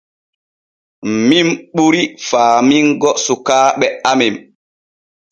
[1.27, 4.35] Min ɓuri faamingo sukaaɓe amen.